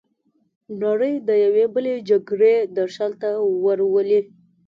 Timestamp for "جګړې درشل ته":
2.09-3.29